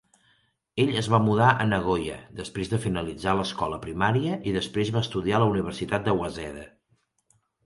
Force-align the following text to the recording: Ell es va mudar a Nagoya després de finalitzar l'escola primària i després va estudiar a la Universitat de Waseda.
Ell 0.83 0.93
es 1.01 1.09
va 1.15 1.17
mudar 1.25 1.49
a 1.49 1.67
Nagoya 1.73 2.15
després 2.39 2.71
de 2.71 2.79
finalitzar 2.87 3.35
l'escola 3.41 3.79
primària 3.85 4.41
i 4.51 4.55
després 4.57 4.93
va 4.97 5.05
estudiar 5.07 5.39
a 5.41 5.45
la 5.45 5.51
Universitat 5.53 6.09
de 6.11 6.17
Waseda. 6.23 6.67